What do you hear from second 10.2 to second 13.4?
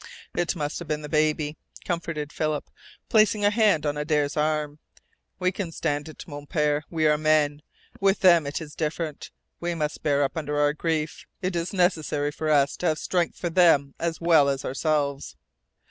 up under our grief. It is necessary for us to have strength